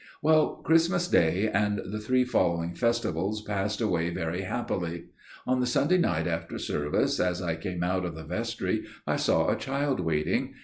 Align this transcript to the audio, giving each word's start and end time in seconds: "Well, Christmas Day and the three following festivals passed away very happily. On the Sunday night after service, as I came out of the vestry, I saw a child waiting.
"Well, 0.23 0.55
Christmas 0.63 1.07
Day 1.07 1.47
and 1.53 1.79
the 1.85 1.99
three 1.99 2.23
following 2.25 2.73
festivals 2.73 3.43
passed 3.43 3.81
away 3.81 4.09
very 4.09 4.41
happily. 4.41 5.09
On 5.45 5.59
the 5.59 5.67
Sunday 5.67 5.99
night 5.99 6.25
after 6.25 6.57
service, 6.57 7.19
as 7.19 7.39
I 7.39 7.55
came 7.55 7.83
out 7.83 8.03
of 8.03 8.15
the 8.15 8.23
vestry, 8.23 8.85
I 9.05 9.17
saw 9.17 9.51
a 9.51 9.55
child 9.55 9.99
waiting. 9.99 10.55